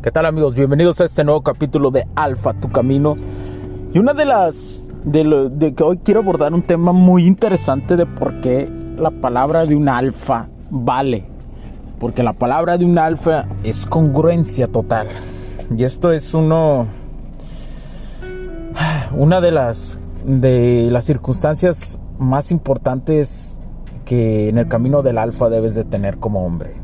¿Qué 0.00 0.12
tal 0.12 0.26
amigos? 0.26 0.54
Bienvenidos 0.54 1.00
a 1.00 1.04
este 1.06 1.24
nuevo 1.24 1.42
capítulo 1.42 1.90
de 1.90 2.06
Alfa, 2.14 2.54
tu 2.54 2.68
camino. 2.68 3.16
Y 3.92 3.98
una 3.98 4.14
de 4.14 4.26
las... 4.26 4.88
De, 5.02 5.74
que 5.76 5.82
hoy 5.82 5.98
quiero 5.98 6.20
abordar 6.20 6.54
un 6.54 6.62
tema 6.62 6.92
muy 6.92 7.26
interesante 7.26 7.96
de 7.96 8.06
por 8.06 8.40
qué 8.40 8.70
la 8.96 9.10
palabra 9.10 9.66
de 9.66 9.74
un 9.74 9.88
alfa 9.88 10.46
vale. 10.70 11.24
Porque 11.98 12.22
la 12.22 12.32
palabra 12.32 12.78
de 12.78 12.84
un 12.84 12.96
alfa 12.96 13.46
es 13.64 13.86
congruencia 13.86 14.68
total. 14.68 15.08
Y 15.76 15.82
esto 15.82 16.12
es 16.12 16.32
uno... 16.32 16.86
Una 19.16 19.40
de 19.40 19.50
las, 19.50 19.98
de 20.24 20.90
las 20.92 21.06
circunstancias 21.06 21.98
más 22.20 22.52
importantes 22.52 23.58
que 24.04 24.48
en 24.48 24.58
el 24.58 24.68
camino 24.68 25.02
del 25.02 25.18
alfa 25.18 25.48
debes 25.48 25.74
de 25.74 25.82
tener 25.82 26.18
como 26.18 26.46
hombre. 26.46 26.74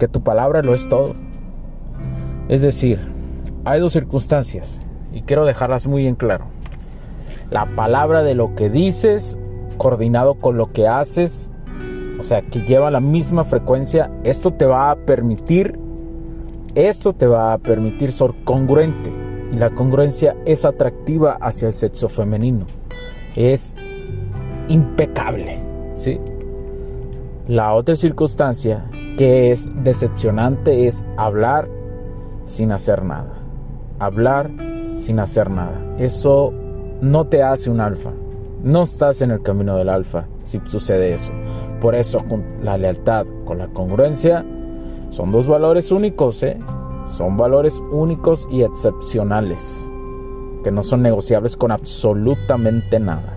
Que 0.00 0.08
tu 0.08 0.22
palabra 0.22 0.62
lo 0.62 0.74
es 0.74 0.88
todo 0.88 1.14
es 2.48 2.60
decir, 2.60 3.00
hay 3.64 3.80
dos 3.80 3.92
circunstancias 3.92 4.80
y 5.12 5.22
quiero 5.22 5.44
dejarlas 5.44 5.86
muy 5.86 6.06
en 6.06 6.14
claro. 6.14 6.46
La 7.50 7.66
palabra 7.74 8.22
de 8.22 8.34
lo 8.34 8.54
que 8.54 8.70
dices 8.70 9.38
coordinado 9.76 10.34
con 10.34 10.56
lo 10.56 10.72
que 10.72 10.88
haces, 10.88 11.50
o 12.18 12.22
sea, 12.22 12.42
que 12.42 12.60
lleva 12.60 12.90
la 12.90 13.00
misma 13.00 13.44
frecuencia, 13.44 14.10
esto 14.24 14.52
te 14.52 14.66
va 14.66 14.90
a 14.90 14.96
permitir, 14.96 15.78
esto 16.74 17.12
te 17.12 17.26
va 17.26 17.52
a 17.52 17.58
permitir 17.58 18.12
ser 18.12 18.32
congruente. 18.44 19.12
Y 19.52 19.56
la 19.56 19.70
congruencia 19.70 20.36
es 20.44 20.64
atractiva 20.64 21.38
hacia 21.40 21.68
el 21.68 21.74
sexo 21.74 22.08
femenino. 22.08 22.66
Es 23.36 23.74
impecable, 24.68 25.60
¿sí? 25.92 26.18
La 27.46 27.74
otra 27.74 27.94
circunstancia 27.94 28.84
que 29.16 29.52
es 29.52 29.68
decepcionante 29.84 30.88
es 30.88 31.04
hablar 31.16 31.68
sin 32.46 32.72
hacer 32.72 33.04
nada. 33.04 33.34
Hablar 33.98 34.50
sin 34.96 35.20
hacer 35.20 35.50
nada. 35.50 35.78
Eso 35.98 36.54
no 37.02 37.26
te 37.26 37.42
hace 37.42 37.68
un 37.68 37.80
alfa. 37.80 38.12
No 38.62 38.84
estás 38.84 39.20
en 39.20 39.30
el 39.30 39.42
camino 39.42 39.76
del 39.76 39.90
alfa 39.90 40.26
si 40.46 40.60
sucede 40.64 41.12
eso. 41.12 41.32
Por 41.80 41.94
eso 41.94 42.24
la 42.62 42.78
lealtad, 42.78 43.26
con 43.44 43.58
la 43.58 43.68
congruencia, 43.68 44.44
son 45.10 45.32
dos 45.32 45.46
valores 45.46 45.92
únicos, 45.92 46.42
¿eh? 46.42 46.58
Son 47.06 47.36
valores 47.36 47.82
únicos 47.92 48.48
y 48.50 48.62
excepcionales, 48.62 49.88
que 50.64 50.70
no 50.72 50.82
son 50.82 51.02
negociables 51.02 51.56
con 51.56 51.70
absolutamente 51.70 52.98
nada. 52.98 53.36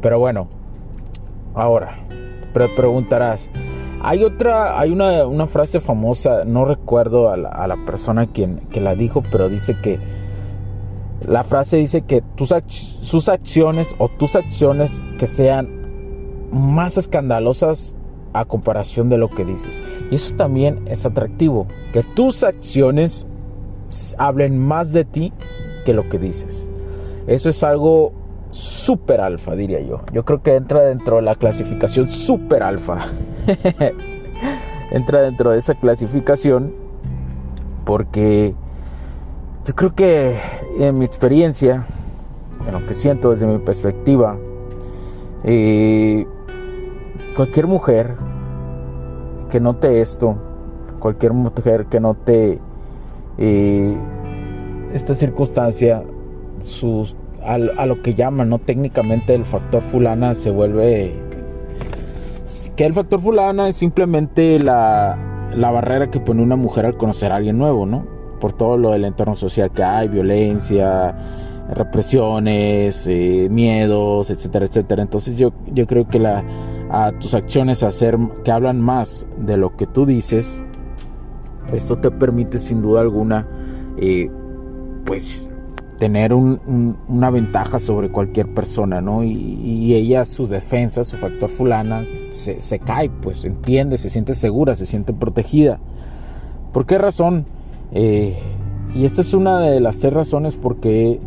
Pero 0.00 0.18
bueno, 0.18 0.48
ahora, 1.54 1.98
preguntarás, 2.52 3.50
hay 4.06 4.22
otra, 4.22 4.78
hay 4.78 4.92
una, 4.92 5.46
frase 5.48 5.80
famosa, 5.80 6.44
no 6.44 6.64
recuerdo 6.64 7.28
a 7.28 7.36
la, 7.36 7.76
persona 7.86 8.28
quien, 8.28 8.60
que 8.70 8.80
la 8.80 8.94
dijo, 8.94 9.24
pero 9.32 9.48
dice 9.48 9.76
que 9.82 9.98
la 11.26 11.42
frase 11.42 11.78
dice 11.78 12.02
que 12.02 12.22
tus, 12.22 12.54
sus 13.00 13.28
acciones 13.28 13.96
o 13.98 14.08
tus 14.08 14.36
acciones 14.36 15.02
que 15.18 15.26
sean 15.26 15.68
más 16.52 16.98
escandalosas 16.98 17.96
a 18.32 18.44
comparación 18.44 19.08
de 19.08 19.18
lo 19.18 19.28
que 19.28 19.44
dices. 19.44 19.82
Y 20.12 20.14
eso 20.14 20.36
también 20.36 20.82
es 20.86 21.04
atractivo, 21.04 21.66
que 21.92 22.04
tus 22.04 22.44
acciones 22.44 23.26
hablen 24.18 24.56
más 24.56 24.92
de 24.92 25.04
ti 25.04 25.32
que 25.84 25.94
lo 25.94 26.08
que 26.08 26.20
dices. 26.20 26.68
Eso 27.26 27.48
es 27.48 27.64
algo 27.64 28.12
super 28.56 29.20
alfa, 29.20 29.54
diría 29.54 29.80
yo. 29.80 30.00
Yo 30.12 30.24
creo 30.24 30.42
que 30.42 30.56
entra 30.56 30.80
dentro 30.80 31.16
de 31.16 31.22
la 31.22 31.34
clasificación 31.34 32.08
super 32.08 32.62
alfa. 32.62 33.06
entra 34.90 35.22
dentro 35.22 35.50
de 35.50 35.58
esa 35.58 35.74
clasificación 35.74 36.74
porque 37.84 38.54
yo 39.66 39.74
creo 39.74 39.94
que 39.94 40.38
en 40.78 40.98
mi 40.98 41.04
experiencia, 41.04 41.86
en 42.66 42.72
lo 42.72 42.86
que 42.86 42.94
siento 42.94 43.30
desde 43.30 43.46
mi 43.46 43.58
perspectiva, 43.58 44.36
eh, 45.44 46.26
cualquier 47.36 47.66
mujer 47.66 48.14
que 49.50 49.60
note 49.60 50.00
esto, 50.00 50.36
cualquier 50.98 51.32
mujer 51.32 51.86
que 51.86 52.00
note 52.00 52.58
eh, 53.38 53.96
esta 54.92 55.14
circunstancia, 55.14 56.02
sus 56.60 57.14
a, 57.46 57.86
lo 57.86 58.02
que 58.02 58.14
llaman, 58.14 58.48
¿no? 58.48 58.58
Técnicamente 58.58 59.34
el 59.34 59.44
factor 59.44 59.82
fulana 59.82 60.34
se 60.34 60.50
vuelve... 60.50 61.14
Que 62.74 62.84
el 62.84 62.92
factor 62.92 63.20
fulana 63.20 63.68
es 63.68 63.76
simplemente 63.76 64.58
la, 64.58 65.48
la 65.54 65.70
barrera 65.70 66.10
que 66.10 66.20
pone 66.20 66.42
una 66.42 66.56
mujer 66.56 66.84
al 66.84 66.96
conocer 66.96 67.32
a 67.32 67.36
alguien 67.36 67.56
nuevo, 67.56 67.86
¿no? 67.86 68.06
Por 68.40 68.52
todo 68.52 68.76
lo 68.76 68.90
del 68.90 69.04
entorno 69.04 69.34
social 69.34 69.70
que 69.70 69.82
hay, 69.82 70.08
violencia, 70.08 71.16
represiones, 71.72 73.06
eh, 73.06 73.48
miedos, 73.50 74.30
etcétera, 74.30 74.66
etcétera. 74.66 75.02
Entonces 75.02 75.38
yo, 75.38 75.52
yo 75.72 75.86
creo 75.86 76.06
que 76.06 76.18
la, 76.18 76.44
a 76.90 77.12
tus 77.12 77.32
acciones 77.32 77.82
hacer 77.82 78.18
que 78.44 78.52
hablan 78.52 78.80
más 78.80 79.26
de 79.38 79.56
lo 79.56 79.76
que 79.76 79.86
tú 79.86 80.04
dices, 80.04 80.62
esto 81.72 81.96
te 81.96 82.10
permite 82.10 82.58
sin 82.58 82.82
duda 82.82 83.00
alguna, 83.00 83.48
eh, 83.96 84.30
pues 85.04 85.48
tener 85.98 86.34
una 86.34 87.30
ventaja 87.30 87.78
sobre 87.78 88.10
cualquier 88.10 88.52
persona, 88.52 89.00
¿no? 89.00 89.24
Y, 89.24 89.94
ella, 89.94 90.24
su 90.24 90.46
defensa, 90.46 91.04
su 91.04 91.16
factor 91.16 91.48
fulana, 91.50 92.04
se, 92.30 92.78
cae, 92.78 93.08
pues 93.08 93.44
entiende, 93.44 93.96
se 93.96 94.10
siente 94.10 94.34
segura, 94.34 94.74
se 94.74 94.86
siente 94.86 95.12
protegida. 95.12 95.78
¿Por 96.72 96.84
qué 96.86 96.98
razón? 96.98 97.46
Eh, 97.92 98.36
y 98.94 99.04
esta 99.04 99.22
es 99.22 99.32
una 99.32 99.60
de 99.60 99.80
las 99.80 99.98
tres 99.98 100.12
razones 100.12 100.56
por 100.56 100.80
qué, 100.80 101.20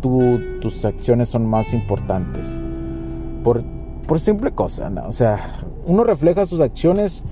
tus 0.00 0.84
acciones 0.84 1.28
son 1.28 1.46
más 1.46 1.72
importantes. 1.72 2.46
Por, 3.42 3.64
por 4.06 4.20
simple 4.20 4.52
cosa, 4.52 4.88
¿no? 4.90 5.08
O 5.08 5.12
sea, 5.12 5.38
uno 5.86 6.04
refleja 6.04 6.46
sus 6.46 6.60
acciones 6.60 7.24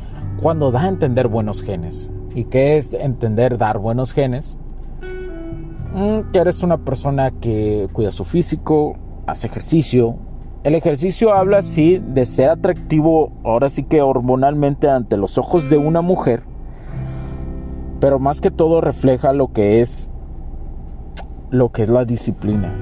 cuando 0.43 0.73
da 0.73 0.83
a 0.83 0.89
entender 0.89 1.29
buenos 1.29 1.63
genes. 1.63 2.11
¿Y 2.35 2.45
qué 2.45 2.77
es 2.77 2.95
entender 2.95 3.59
dar 3.59 3.79
buenos 3.79 4.13
genes? 4.13 4.59
Mm, 5.95 6.31
que 6.33 6.39
eres 6.39 6.63
una 6.63 6.79
persona 6.79 7.31
que 7.31 7.89
cuida 7.93 8.11
su 8.11 8.25
físico, 8.25 8.97
hace 9.27 9.47
ejercicio. 9.47 10.17
El 10.65 10.75
ejercicio 10.75 11.33
habla 11.33 11.63
sí 11.63 11.99
de 11.99 12.27
ser 12.27 12.51
atractivo, 12.51 13.33
ahora 13.45 13.69
sí 13.71 13.85
que 13.85 14.03
hormonalmente 14.03 14.91
ante 14.91 15.17
los 15.17 15.39
ojos 15.39 15.71
de 15.71 15.79
una 15.79 16.03
mujer, 16.03 16.43
pero 18.01 18.19
más 18.19 18.41
que 18.41 18.51
todo 18.51 18.81
refleja 18.81 19.33
lo 19.33 19.53
que 19.53 19.81
es 19.81 20.11
lo 21.51 21.73
que 21.73 21.85
es 21.85 21.89
la 21.89 22.05
disciplina. 22.05 22.75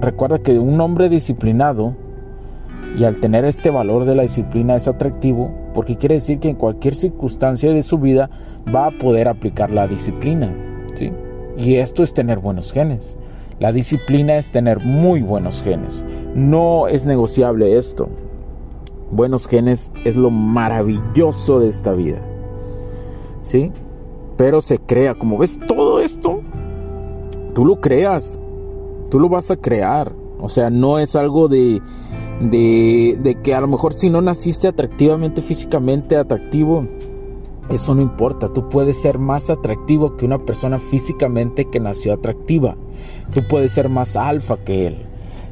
Recuerda 0.00 0.38
que 0.38 0.60
un 0.60 0.80
hombre 0.80 1.08
disciplinado 1.08 1.96
y 2.96 3.02
al 3.04 3.18
tener 3.18 3.44
este 3.44 3.70
valor 3.70 4.04
de 4.04 4.14
la 4.14 4.22
disciplina 4.22 4.76
es 4.76 4.86
atractivo 4.86 5.50
porque 5.74 5.96
quiere 5.96 6.16
decir 6.16 6.38
que 6.38 6.50
en 6.50 6.56
cualquier 6.56 6.94
circunstancia 6.94 7.72
de 7.72 7.82
su 7.82 7.98
vida 7.98 8.30
va 8.72 8.86
a 8.86 8.90
poder 8.92 9.26
aplicar 9.26 9.70
la 9.70 9.88
disciplina, 9.88 10.54
¿sí? 10.94 11.10
Y 11.58 11.76
esto 11.76 12.04
es 12.04 12.14
tener 12.14 12.38
buenos 12.38 12.72
genes. 12.72 13.16
La 13.58 13.72
disciplina 13.72 14.36
es 14.36 14.52
tener 14.52 14.78
muy 14.78 15.22
buenos 15.22 15.60
genes. 15.62 16.04
No 16.32 16.86
es 16.86 17.04
negociable 17.04 17.76
esto. 17.76 18.08
Buenos 19.10 19.48
genes 19.48 19.90
es 20.04 20.14
lo 20.14 20.30
maravilloso 20.30 21.58
de 21.58 21.68
esta 21.68 21.92
vida. 21.92 22.22
¿Sí? 23.42 23.72
Pero 24.36 24.60
se 24.60 24.78
crea. 24.78 25.16
Como 25.16 25.36
ves 25.36 25.58
todo 25.66 26.00
esto, 26.00 26.42
tú 27.56 27.64
lo 27.64 27.80
creas. 27.80 28.38
Tú 29.10 29.18
lo 29.18 29.28
vas 29.28 29.50
a 29.50 29.56
crear. 29.56 30.12
O 30.40 30.48
sea, 30.48 30.70
no 30.70 31.00
es 31.00 31.16
algo 31.16 31.48
de, 31.48 31.82
de, 32.40 33.18
de 33.20 33.34
que 33.42 33.56
a 33.56 33.60
lo 33.60 33.66
mejor 33.66 33.94
si 33.94 34.10
no 34.10 34.20
naciste 34.20 34.68
atractivamente, 34.68 35.42
físicamente 35.42 36.14
atractivo, 36.14 36.86
eso 37.70 37.94
no 37.94 38.00
importa, 38.00 38.48
tú 38.48 38.68
puedes 38.68 39.00
ser 39.00 39.18
más 39.18 39.50
atractivo 39.50 40.16
que 40.16 40.24
una 40.24 40.38
persona 40.38 40.78
físicamente 40.78 41.66
que 41.66 41.80
nació 41.80 42.14
atractiva. 42.14 42.76
Tú 43.34 43.42
puedes 43.48 43.72
ser 43.72 43.88
más 43.88 44.16
alfa 44.16 44.56
que 44.56 44.86
él. 44.86 45.06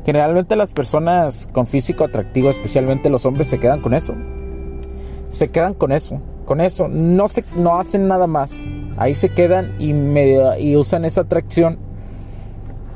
Generalmente 0.07 0.57
las 0.57 0.73
personas 0.73 1.49
con 1.53 1.67
físico 1.67 2.05
atractivo, 2.05 2.49
especialmente 2.49 3.11
los 3.11 3.27
hombres, 3.27 3.49
se 3.49 3.59
quedan 3.59 3.81
con 3.81 3.93
eso. 3.93 4.15
Se 5.29 5.49
quedan 5.49 5.75
con 5.75 5.93
eso, 5.93 6.21
con 6.47 6.61
eso. 6.61 6.89
No, 6.89 7.29
se, 7.29 7.45
no 7.57 7.79
hacen 7.79 8.09
nada 8.09 8.27
más. 8.27 8.67
Ahí 8.97 9.15
se 9.15 9.29
quedan 9.31 9.75
y, 9.79 9.91
y 9.91 10.77
usan 10.77 11.05
esa 11.05 11.23
atracción. 11.23 11.79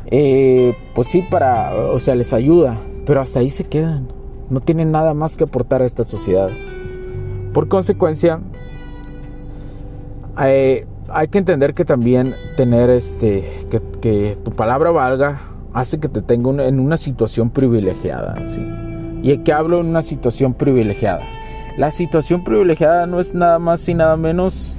Eh, 0.07 0.75
pues 0.95 1.09
sí, 1.09 1.23
para, 1.31 1.75
o 1.75 1.99
sea, 1.99 2.15
les 2.15 2.33
ayuda. 2.33 2.79
Pero 3.05 3.21
hasta 3.21 3.41
ahí 3.41 3.51
se 3.51 3.65
quedan. 3.65 4.09
No 4.49 4.61
tienen 4.61 4.93
nada 4.93 5.13
más 5.13 5.37
que 5.37 5.45
aportar 5.45 5.83
a 5.83 5.87
esta 5.87 6.05
sociedad. 6.05 6.49
Por 7.53 7.69
consecuencia, 7.69 8.41
hay, 10.41 11.29
que 11.29 11.39
entender 11.39 11.75
que 11.75 11.85
también 11.85 12.35
tener 12.57 12.89
este, 12.89 13.67
que, 14.01 14.39
tu 14.43 14.51
palabra 14.53 14.91
valga 14.91 15.43
hace 15.75 16.01
que 16.01 16.09
te 16.09 16.23
tenga 16.23 16.67
en 16.67 16.81
una 16.81 16.97
situación 16.97 17.51
privilegiada, 17.51 18.37
¿sí? 18.47 18.67
¿Y 19.23 19.37
que 19.39 19.53
hablo 19.53 19.81
en 19.81 19.87
una 19.87 20.01
situación 20.01 20.55
privilegiada? 20.55 21.21
La 21.77 21.91
situación 21.91 22.43
privilegiada 22.43 23.07
no 23.07 23.21
es 23.21 23.35
nada 23.35 23.59
más 23.59 23.87
y 23.89 23.95
nada 23.95 24.17
menos 24.17 24.75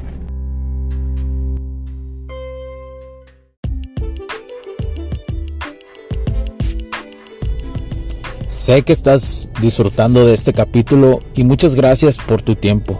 Sé 8.47 8.81
que 8.81 8.91
estás 8.91 9.49
disfrutando 9.61 10.25
de 10.25 10.33
este 10.33 10.51
capítulo 10.51 11.19
y 11.35 11.45
muchas 11.45 11.73
gracias 11.73 12.17
por 12.17 12.41
tu 12.41 12.55
tiempo. 12.55 12.99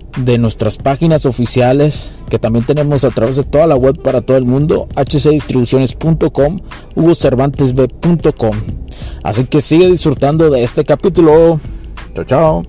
de 0.17 0.37
nuestras 0.37 0.77
páginas 0.77 1.25
oficiales 1.25 2.15
que 2.29 2.39
también 2.39 2.65
tenemos 2.65 3.03
a 3.03 3.11
través 3.11 3.35
de 3.35 3.43
toda 3.43 3.67
la 3.67 3.75
web 3.75 4.01
para 4.01 4.21
todo 4.21 4.37
el 4.37 4.45
mundo, 4.45 4.87
hcdistribuciones.com, 4.95 6.59
hugocervantesb.com. 6.95 8.55
Así 9.23 9.45
que 9.45 9.61
sigue 9.61 9.89
disfrutando 9.89 10.49
de 10.49 10.63
este 10.63 10.83
capítulo. 10.83 11.59
Chao, 12.13 12.25
chao. 12.25 12.63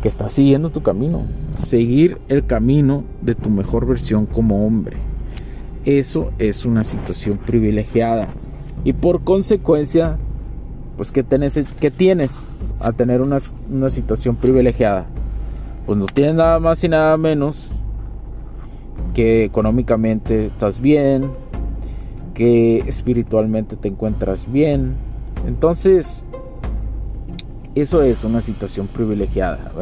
que 0.00 0.08
estás 0.08 0.32
siguiendo 0.32 0.70
tu 0.70 0.82
camino, 0.82 1.26
seguir 1.56 2.18
el 2.28 2.46
camino 2.46 3.04
de 3.20 3.34
tu 3.34 3.50
mejor 3.50 3.86
versión 3.86 4.26
como 4.26 4.64
hombre. 4.64 4.96
Eso 5.88 6.32
es 6.38 6.66
una 6.66 6.84
situación 6.84 7.38
privilegiada. 7.38 8.28
Y 8.84 8.92
por 8.92 9.24
consecuencia, 9.24 10.18
pues 10.98 11.10
¿qué, 11.10 11.22
tienes 11.22 12.46
a 12.78 12.92
tener 12.92 13.22
una, 13.22 13.38
una 13.70 13.88
situación 13.88 14.36
privilegiada? 14.36 15.06
Pues 15.86 15.98
no 15.98 16.04
tienes 16.04 16.34
nada 16.34 16.60
más 16.60 16.84
y 16.84 16.90
nada 16.90 17.16
menos 17.16 17.70
que 19.14 19.44
económicamente 19.44 20.48
estás 20.48 20.78
bien, 20.78 21.30
que 22.34 22.80
espiritualmente 22.80 23.74
te 23.76 23.88
encuentras 23.88 24.52
bien. 24.52 24.92
Entonces, 25.46 26.26
eso 27.74 28.02
es 28.02 28.24
una 28.24 28.42
situación 28.42 28.88
privilegiada. 28.88 29.72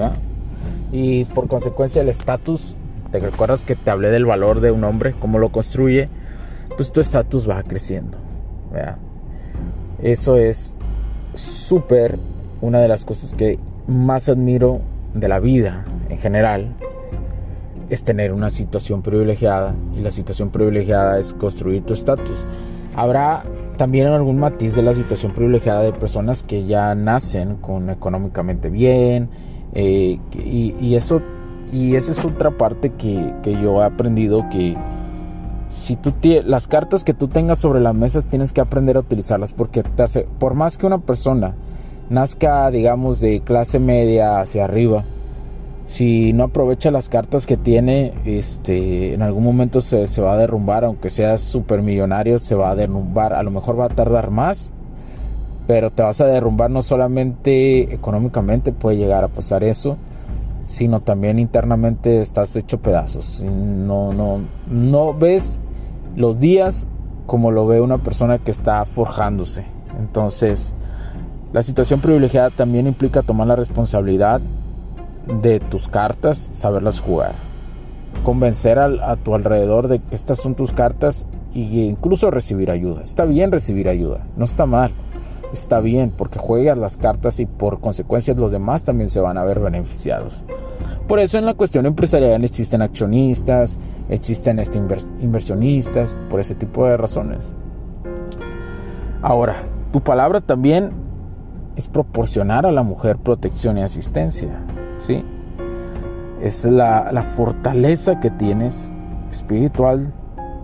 Y 0.93 1.25
por 1.25 1.49
consecuencia 1.49 2.01
el 2.01 2.09
estatus 2.09 2.77
¿Te 3.11 3.21
recuerdas 3.21 3.63
que 3.63 3.77
te 3.77 3.91
hablé 3.91 4.11
del 4.11 4.25
valor 4.25 4.61
de 4.61 4.71
un 4.71 4.85
hombre, 4.85 5.15
cómo 5.19 5.39
lo 5.39 5.51
construye? 5.51 6.09
Pues 6.77 6.93
tu 6.93 7.01
estatus 7.01 7.49
va 7.49 7.63
creciendo. 7.63 8.19
Eso 10.03 10.37
es 10.37 10.77
súper 11.35 12.19
una 12.61 12.81
de 12.81 12.89
las 12.89 13.05
cosas 13.05 13.35
que 13.35 13.59
más 13.87 14.29
admiro 14.29 14.81
de 15.15 15.29
la 15.29 15.39
vida 15.39 15.85
en 16.09 16.19
general. 16.19 16.75
Es 17.89 18.03
tener 18.03 18.33
una 18.33 18.51
situación 18.51 19.03
privilegiada 19.03 19.75
y 19.97 20.01
la 20.01 20.11
situación 20.11 20.51
privilegiada 20.51 21.19
es 21.19 21.33
construir 21.33 21.85
tu 21.85 21.93
estatus. 21.93 22.45
Habrá 22.97 23.45
también 23.77 24.09
algún 24.09 24.39
matiz 24.39 24.75
de 24.75 24.83
la 24.83 24.95
situación 24.95 25.33
privilegiada 25.33 25.83
de 25.83 25.93
personas 25.93 26.43
que 26.43 26.65
ya 26.65 26.95
nacen 26.95 27.57
con 27.57 27.91
económicamente 27.91 28.71
bien 28.71 29.29
eh, 29.73 30.19
y, 30.33 30.75
y 30.81 30.97
eso 30.97 31.21
y 31.73 31.97
esa 31.97 32.13
es 32.13 32.25
otra 32.25 32.51
parte 32.53 32.91
que, 32.91 33.35
yo 33.45 33.83
he 33.83 33.85
aprendido 33.85 34.49
que 34.51 34.77
si 35.69 35.97
tú 35.97 36.13
las 36.45 36.69
cartas 36.69 37.05
que 37.05 37.15
tú 37.15 37.29
tengas 37.29 37.59
sobre 37.59 37.81
la 37.81 37.93
mesa 37.93 38.23
tienes 38.23 38.53
que 38.53 38.61
aprender 38.61 38.97
a 38.97 39.01
utilizarlas 39.01 39.53
porque 39.53 39.83
por 40.39 40.55
más 40.55 40.79
que 40.79 40.87
una 40.87 40.99
persona 40.99 41.55
nazca 42.09 42.71
digamos 42.71 43.21
de 43.21 43.41
clase 43.41 43.81
media 43.81 44.41
hacia 44.41 44.65
arriba 44.65 45.05
si 45.87 46.33
no 46.33 46.45
aprovecha 46.45 46.91
las 46.91 47.09
cartas 47.09 47.47
que 47.47 47.57
tiene 47.57 48.15
este 48.25 49.15
en 49.15 49.23
algún 49.23 49.43
momento 49.43 49.81
se, 49.81 50.07
se 50.07 50.23
va 50.23 50.35
a 50.35 50.37
derrumbar 50.37 50.85
aunque 50.85 51.11
seas 51.11 51.43
super 51.43 51.83
millonario 51.83 52.39
se 52.39 52.55
va 52.55 52.71
a 52.71 52.75
derrumbar. 52.75 53.33
A 53.33 53.43
lo 53.43 53.51
mejor 53.51 53.79
va 53.79 53.87
a 53.87 53.89
tardar 53.89 54.31
más 54.31 54.73
pero 55.67 55.91
te 55.91 56.03
vas 56.03 56.21
a 56.21 56.27
derrumbar 56.27 56.71
no 56.71 56.83
solamente 56.83 57.93
económicamente 57.93 58.73
puede 58.73 58.99
llegar 58.99 59.25
a 59.25 59.29
pasar 59.29 59.65
eso 59.65 59.97
sino 60.67 61.01
también 61.01 61.39
internamente 61.39 62.21
estás 62.21 62.55
hecho 62.57 62.79
pedazos. 62.79 63.43
No, 63.43 64.13
no, 64.13 64.41
no 64.69 65.15
ves 65.15 65.61
los 66.17 66.39
días 66.39 66.89
como 67.27 67.51
lo 67.51 67.67
ve 67.67 67.81
una 67.81 67.99
persona 67.99 68.39
que 68.39 68.51
está 68.51 68.85
forjándose. 68.85 69.65
Entonces, 69.99 70.75
la 71.53 71.63
situación 71.63 72.01
privilegiada 72.01 72.51
también 72.51 72.87
implica 72.87 73.23
tomar 73.23 73.47
la 73.47 73.57
responsabilidad 73.57 74.41
de 75.43 75.61
tus 75.61 75.89
cartas, 75.89 76.51
saberlas 76.53 77.01
jugar. 77.01 77.33
Convencer 78.25 78.79
a, 78.79 79.17
tu 79.17 79.35
alrededor 79.35 79.89
de 79.89 80.01
que 80.01 80.17
estas 80.17 80.41
son 80.41 80.55
tus 80.55 80.73
cartas 80.73 81.27
e 81.55 81.61
incluso 81.61 82.31
recibir 82.31 82.71
ayuda. 82.71 83.03
Está 83.03 83.25
bien 83.25 83.53
recibir 83.53 83.89
ayuda, 83.89 84.27
no 84.37 84.45
está 84.45 84.67
mal. 84.67 84.91
Está 85.53 85.81
bien 85.81 86.11
porque 86.11 86.39
juegas 86.39 86.77
las 86.77 86.97
cartas 86.97 87.41
y 87.41 87.47
por 87.47 87.81
consecuencia 87.81 88.35
los 88.35 88.53
demás 88.53 88.85
también 88.85 89.09
se 89.09 89.21
van 89.21 89.39
a 89.39 89.45
ver 89.45 89.61
beneficiados. 89.61 90.45
Por 91.09 91.21
eso 91.21 91.39
en 91.39 91.47
la 91.47 91.55
cuestión 91.55 91.87
empresarial 91.87 92.43
existen 92.45 92.83
accionistas, 92.83 93.79
existen 94.09 94.59
este 94.59 94.79
inversionistas, 94.79 96.15
por 96.29 96.41
ese 96.41 96.55
tipo 96.55 96.87
de 96.87 96.97
razones. 96.97 97.53
Ahora, 99.23 99.63
tu 99.93 100.01
palabra 100.01 100.41
también 100.41 100.91
es 101.77 101.87
proporcionar 101.87 102.67
a 102.67 102.73
la 102.73 102.83
mujer 102.83 103.19
protección 103.19 103.79
y 103.79 103.83
asistencia, 103.83 104.51
¿sí? 104.99 105.25
Es 106.43 106.65
la, 106.65 107.13
la 107.13 107.23
fortaleza 107.23 108.19
que 108.19 108.31
tienes 108.31 108.91
espiritual, 109.31 110.13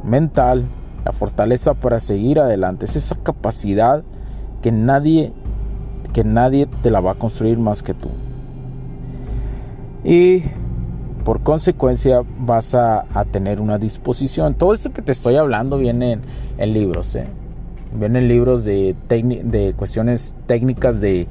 mental, 0.02 0.64
la 1.04 1.12
fortaleza 1.12 1.74
para 1.74 2.00
seguir 2.00 2.40
adelante, 2.40 2.84
es 2.86 2.96
esa 2.96 3.16
capacidad 3.16 4.02
que 4.62 4.72
nadie 4.72 5.32
que 6.12 6.24
nadie 6.24 6.66
te 6.82 6.90
la 6.90 7.00
va 7.00 7.12
a 7.12 7.14
construir 7.14 7.58
más 7.58 7.82
que 7.82 7.94
tú 7.94 8.08
y 10.04 10.42
por 11.24 11.40
consecuencia 11.42 12.22
vas 12.38 12.74
a, 12.74 13.04
tener 13.30 13.60
una 13.60 13.78
disposición. 13.78 14.54
Todo 14.54 14.74
esto 14.74 14.92
que 14.92 15.02
te 15.02 15.12
estoy 15.12 15.36
hablando 15.36 15.78
viene 15.78 16.18
en, 16.58 16.72
libros, 16.72 17.14
¿eh? 17.14 17.26
vienen 17.92 18.28
libros 18.28 18.64
de, 18.64 18.96
de 19.08 19.74
cuestiones 19.76 20.34
técnicas 20.46 21.00
de, 21.00 21.28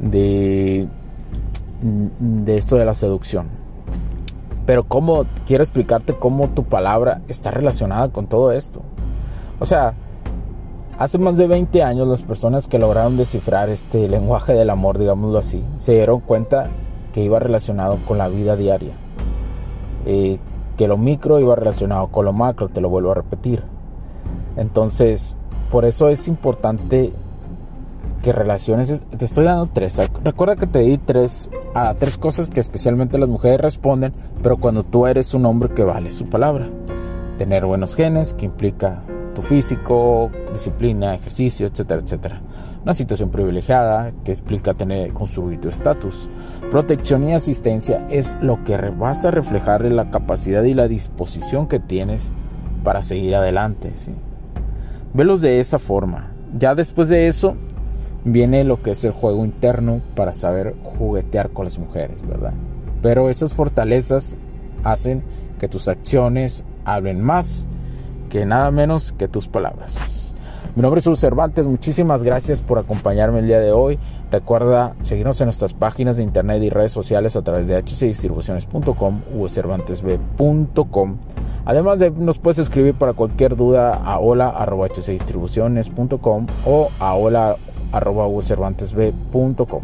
de, 0.00 0.88
de 1.80 2.56
esto 2.56 2.76
de 2.76 2.84
la 2.84 2.94
seducción. 2.94 3.46
Pero 4.66 4.84
cómo, 4.84 5.24
quiero 5.46 5.62
explicarte 5.62 6.14
cómo 6.14 6.48
tu 6.48 6.64
palabra 6.64 7.20
está 7.28 7.50
relacionada 7.50 8.08
con 8.08 8.26
todo 8.26 8.52
esto. 8.52 8.82
O 9.60 9.66
sea, 9.66 9.94
hace 10.98 11.18
más 11.18 11.36
de 11.36 11.46
20 11.46 11.82
años 11.82 12.08
las 12.08 12.22
personas 12.22 12.68
que 12.68 12.78
lograron 12.78 13.16
descifrar 13.16 13.68
este 13.68 14.08
lenguaje 14.08 14.54
del 14.54 14.70
amor, 14.70 14.98
digámoslo 14.98 15.38
así, 15.38 15.62
se 15.78 15.92
dieron 15.92 16.20
cuenta 16.20 16.68
que 17.12 17.22
iba 17.22 17.38
relacionado 17.38 17.98
con 18.06 18.18
la 18.18 18.28
vida 18.28 18.56
diaria. 18.56 18.92
eh, 20.06 20.38
que 20.76 20.88
lo 20.88 20.96
micro 20.96 21.38
iba 21.38 21.54
relacionado 21.54 22.08
con 22.08 22.24
lo 22.24 22.32
macro, 22.32 22.68
te 22.68 22.80
lo 22.80 22.88
vuelvo 22.88 23.12
a 23.12 23.14
repetir. 23.14 23.62
Entonces, 24.56 25.36
por 25.70 25.84
eso 25.84 26.08
es 26.08 26.28
importante 26.28 27.12
que 28.22 28.32
relaciones, 28.32 29.02
te 29.16 29.24
estoy 29.24 29.44
dando 29.44 29.68
tres. 29.72 30.00
Recuerda 30.22 30.56
que 30.56 30.66
te 30.66 30.80
di 30.80 30.98
tres, 30.98 31.50
a 31.74 31.94
tres 31.94 32.16
cosas 32.18 32.48
que 32.48 32.60
especialmente 32.60 33.18
las 33.18 33.28
mujeres 33.28 33.60
responden, 33.60 34.12
pero 34.42 34.56
cuando 34.56 34.82
tú 34.84 35.06
eres 35.06 35.34
un 35.34 35.44
hombre 35.46 35.70
que 35.70 35.84
vale 35.84 36.10
su 36.10 36.26
palabra. 36.26 36.68
Tener 37.36 37.66
buenos 37.66 37.96
genes, 37.96 38.34
que 38.34 38.46
implica 38.46 39.02
tu 39.34 39.42
físico, 39.42 40.30
disciplina, 40.52 41.14
ejercicio, 41.14 41.66
etcétera, 41.66 42.00
etcétera. 42.02 42.40
Una 42.82 42.94
situación 42.94 43.30
privilegiada 43.30 44.12
que 44.24 44.32
explica 44.32 44.74
tener, 44.74 45.12
construir 45.12 45.60
tu 45.60 45.68
estatus. 45.68 46.28
Protección 46.70 47.28
y 47.28 47.34
asistencia 47.34 48.06
es 48.10 48.34
lo 48.40 48.62
que 48.64 48.76
vas 48.76 49.24
a 49.24 49.30
reflejar 49.30 49.84
la 49.84 50.10
capacidad 50.10 50.62
y 50.64 50.74
la 50.74 50.88
disposición 50.88 51.68
que 51.68 51.80
tienes 51.80 52.30
para 52.82 53.02
seguir 53.02 53.34
adelante. 53.34 53.92
¿sí? 53.96 54.12
Velos 55.14 55.40
de 55.40 55.60
esa 55.60 55.78
forma. 55.78 56.32
Ya 56.58 56.74
después 56.74 57.08
de 57.08 57.28
eso 57.28 57.56
viene 58.24 58.64
lo 58.64 58.82
que 58.82 58.92
es 58.92 59.04
el 59.04 59.12
juego 59.12 59.44
interno 59.44 60.00
para 60.14 60.32
saber 60.32 60.74
juguetear 60.82 61.50
con 61.50 61.64
las 61.64 61.78
mujeres, 61.78 62.26
¿verdad? 62.26 62.52
Pero 63.00 63.28
esas 63.30 63.52
fortalezas 63.52 64.36
hacen 64.84 65.22
que 65.58 65.68
tus 65.68 65.88
acciones 65.88 66.64
hablen 66.84 67.20
más 67.20 67.66
que 68.32 68.44
nada 68.46 68.70
menos 68.70 69.12
que 69.18 69.28
tus 69.28 69.46
palabras. 69.46 70.32
Mi 70.74 70.80
nombre 70.80 71.00
es 71.00 71.06
Hugo 71.06 71.16
Cervantes, 71.16 71.66
muchísimas 71.66 72.22
gracias 72.22 72.62
por 72.62 72.78
acompañarme 72.78 73.40
el 73.40 73.46
día 73.46 73.60
de 73.60 73.72
hoy. 73.72 73.98
Recuerda 74.30 74.94
seguirnos 75.02 75.38
en 75.42 75.48
nuestras 75.48 75.74
páginas 75.74 76.16
de 76.16 76.22
internet 76.22 76.62
y 76.62 76.70
redes 76.70 76.92
sociales 76.92 77.36
a 77.36 77.42
través 77.42 77.68
de 77.68 77.74
hcdistribuciones.com 77.74 79.20
o 79.38 79.48
cervantesb.com. 79.50 81.16
Además 81.66 81.98
de 81.98 82.10
nos 82.10 82.38
puedes 82.38 82.58
escribir 82.58 82.94
para 82.94 83.12
cualquier 83.12 83.54
duda 83.54 83.96
a 83.96 84.18
hola.hcdistribuciones.com 84.18 86.46
o 86.64 86.88
a 86.98 87.14
hola.cervantesb.com. 87.14 89.82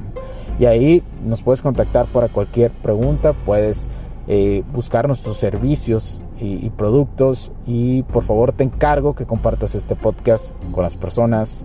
Y 0.59 0.65
ahí 0.65 1.03
nos 1.23 1.43
puedes 1.43 1.61
contactar 1.61 2.07
para 2.07 2.29
cualquier 2.29 2.71
pregunta, 2.71 3.35
puedes 3.45 3.87
eh, 4.27 4.65
buscar 4.73 5.07
nuestros 5.07 5.37
servicios 5.37 6.19
y, 6.41 6.71
productos 6.71 7.53
y 7.67 8.03
por 8.05 8.23
favor 8.23 8.53
te 8.53 8.65
encargo 8.65 9.15
que 9.15 9.27
compartas 9.27 9.75
este 9.75 9.97
podcast 9.97 10.53
con 10.73 10.85
las 10.85 10.97
personas 10.97 11.65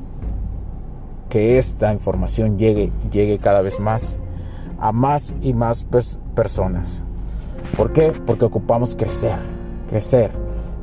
que 1.30 1.58
esta 1.58 1.94
información 1.94 2.58
llegue 2.58 2.92
llegue 3.12 3.38
cada 3.40 3.62
vez 3.62 3.80
más 3.80 4.18
a 4.80 4.92
más 4.92 5.34
y 5.42 5.54
más 5.54 5.86
personas. 6.36 7.04
¿Por 7.78 7.94
qué? 7.94 8.12
Porque 8.26 8.44
ocupamos 8.46 8.96
crecer, 8.96 9.38
crecer. 9.88 10.32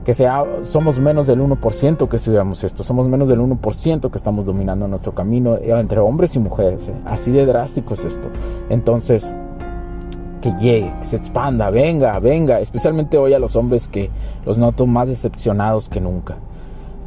Que 0.05 0.15
sea, 0.15 0.45
somos 0.63 0.99
menos 0.99 1.27
del 1.27 1.41
1% 1.41 2.09
que 2.09 2.17
estudiamos 2.17 2.65
esto, 2.65 2.83
somos 2.83 3.07
menos 3.09 3.29
del 3.29 3.41
1% 3.41 4.11
que 4.11 4.17
estamos 4.17 4.47
dominando 4.47 4.89
nuestro 4.89 5.15
camino 5.15 5.57
eh, 5.57 5.79
entre 5.79 6.01
hombres 6.01 6.35
y 6.35 6.39
mujeres. 6.39 6.89
Eh. 6.89 6.95
Así 7.05 7.31
de 7.31 7.45
drástico 7.45 7.93
es 7.93 8.07
esto. 8.07 8.29
Entonces, 8.71 9.35
que 10.41 10.53
llegue, 10.53 10.93
que 11.01 11.07
se 11.07 11.17
expanda, 11.17 11.71
venga, 11.71 12.19
venga, 12.19 12.61
especialmente 12.61 13.19
hoy 13.19 13.35
a 13.35 13.39
los 13.39 13.57
hombres 13.57 13.89
que 13.89 14.11
los 14.45 14.59
noto 14.59 14.87
más 14.87 15.09
decepcionados 15.09 15.89
que 15.89 16.01
nunca. 16.01 16.37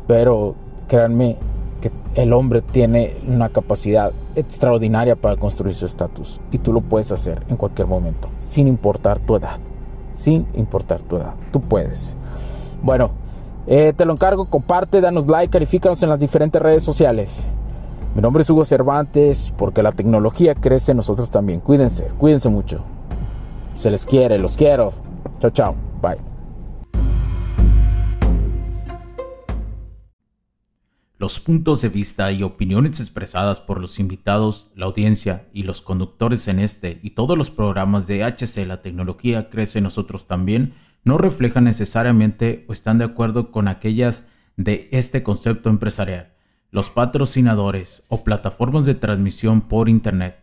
Pero 0.07 0.55
créanme 0.87 1.37
que 1.81 1.91
el 2.15 2.33
hombre 2.33 2.61
tiene 2.61 3.15
una 3.27 3.49
capacidad 3.49 4.11
extraordinaria 4.35 5.15
para 5.15 5.35
construir 5.35 5.73
su 5.75 5.85
estatus 5.85 6.39
y 6.51 6.59
tú 6.59 6.71
lo 6.71 6.81
puedes 6.81 7.11
hacer 7.11 7.43
en 7.49 7.57
cualquier 7.57 7.87
momento, 7.87 8.29
sin 8.39 8.67
importar 8.67 9.19
tu 9.19 9.35
edad, 9.35 9.57
sin 10.13 10.45
importar 10.53 11.01
tu 11.01 11.17
edad, 11.17 11.33
tú 11.51 11.61
puedes. 11.61 12.15
Bueno, 12.81 13.11
eh, 13.65 13.93
te 13.95 14.05
lo 14.05 14.13
encargo, 14.13 14.45
comparte, 14.45 15.01
danos 15.01 15.27
like, 15.27 15.51
califícanos 15.51 16.03
en 16.03 16.09
las 16.09 16.19
diferentes 16.19 16.61
redes 16.61 16.83
sociales. 16.83 17.47
Mi 18.13 18.21
nombre 18.21 18.43
es 18.43 18.49
Hugo 18.49 18.63
Cervantes, 18.63 19.51
porque 19.57 19.81
la 19.81 19.91
tecnología 19.91 20.53
crece 20.53 20.93
nosotros 20.93 21.31
también. 21.31 21.61
Cuídense, 21.61 22.09
cuídense 22.19 22.49
mucho. 22.49 22.83
Se 23.75 23.89
les 23.89 24.05
quiere, 24.05 24.37
los 24.37 24.55
quiero. 24.55 24.93
Chao, 25.39 25.51
chao. 25.51 25.75
Bye. 26.01 26.33
Los 31.23 31.39
puntos 31.39 31.81
de 31.81 31.87
vista 31.87 32.33
y 32.33 32.43
opiniones 32.43 32.99
expresadas 32.99 33.61
por 33.61 33.79
los 33.79 33.97
invitados, 33.97 34.71
la 34.75 34.87
audiencia 34.87 35.47
y 35.53 35.63
los 35.63 35.81
conductores 35.81 36.49
en 36.49 36.59
este 36.59 36.99
y 37.01 37.11
todos 37.11 37.37
los 37.37 37.49
programas 37.49 38.07
de 38.07 38.25
HC 38.25 38.67
La 38.67 38.81
Tecnología 38.81 39.49
Crece 39.49 39.79
Nosotros 39.79 40.27
también 40.27 40.73
no 41.05 41.17
reflejan 41.17 41.63
necesariamente 41.63 42.65
o 42.67 42.73
están 42.73 42.97
de 42.97 43.05
acuerdo 43.05 43.51
con 43.51 43.69
aquellas 43.69 44.25
de 44.57 44.89
este 44.91 45.23
concepto 45.23 45.69
empresarial, 45.69 46.33
los 46.71 46.89
patrocinadores 46.89 48.03
o 48.09 48.25
plataformas 48.25 48.83
de 48.83 48.95
transmisión 48.95 49.61
por 49.61 49.87
Internet 49.87 50.42